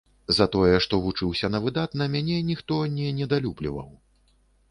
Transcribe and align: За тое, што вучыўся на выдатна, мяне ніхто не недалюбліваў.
За 0.35 0.45
тое, 0.53 0.77
што 0.85 0.99
вучыўся 1.03 1.49
на 1.57 1.61
выдатна, 1.65 2.07
мяне 2.15 2.39
ніхто 2.49 2.79
не 2.97 3.13
недалюбліваў. 3.21 3.89